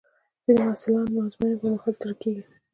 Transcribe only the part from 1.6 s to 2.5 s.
پر مهال ستړي کېږي.